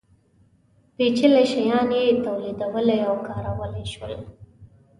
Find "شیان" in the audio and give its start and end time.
1.51-1.89